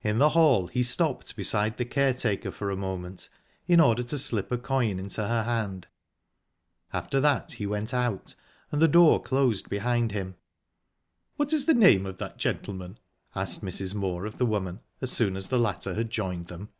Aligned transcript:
In 0.00 0.16
the 0.16 0.30
hall 0.30 0.68
he 0.68 0.82
stopped 0.82 1.36
beside 1.36 1.76
the 1.76 1.84
caretaker 1.84 2.50
for 2.50 2.70
a 2.70 2.74
moment 2.74 3.28
in 3.68 3.80
order 3.80 4.02
to 4.02 4.16
slip 4.16 4.50
a 4.50 4.56
coin 4.56 4.98
into 4.98 5.28
her 5.28 5.42
hand. 5.42 5.88
After 6.90 7.20
that 7.20 7.52
he 7.52 7.66
went 7.66 7.92
out, 7.92 8.34
and 8.70 8.80
the 8.80 8.88
door 8.88 9.22
closed 9.22 9.68
behind 9.68 10.12
him. 10.12 10.36
"What 11.36 11.52
is 11.52 11.66
the 11.66 11.74
name 11.74 12.06
of 12.06 12.16
that 12.16 12.38
gentleman?" 12.38 12.98
asked 13.34 13.62
Mrs. 13.62 13.94
Moor 13.94 14.24
of 14.24 14.38
the 14.38 14.46
woman, 14.46 14.80
as 15.02 15.12
soon 15.12 15.36
as 15.36 15.50
the 15.50 15.58
latter 15.58 15.92
had 15.96 16.08
joined 16.08 16.46
them. 16.46 16.70